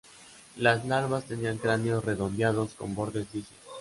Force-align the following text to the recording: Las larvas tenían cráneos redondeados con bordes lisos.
Las 0.57 0.83
larvas 0.87 1.25
tenían 1.25 1.59
cráneos 1.59 2.03
redondeados 2.03 2.73
con 2.73 2.95
bordes 2.95 3.27
lisos. 3.35 3.53